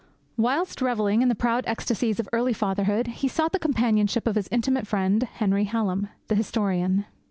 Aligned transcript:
Whilst 0.35 0.81
revelling 0.81 1.21
in 1.21 1.29
the 1.29 1.35
proud 1.35 1.63
ecstasies 1.67 2.19
of 2.19 2.27
early 2.33 2.53
fatherhood, 2.53 3.05
he 3.05 3.27
sought 3.27 3.51
the 3.51 3.59
companionship 3.59 4.25
of 4.25 4.33
his 4.33 4.49
intimate 4.51 4.87
friend, 4.87 5.21
Henry 5.21 5.65
Hallam, 5.65 6.09
the 6.27 6.33
historian. 6.33 7.05